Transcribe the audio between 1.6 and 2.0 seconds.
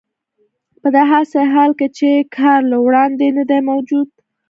کې